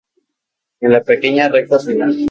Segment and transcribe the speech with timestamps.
[0.79, 2.17] En la pequeña recta final.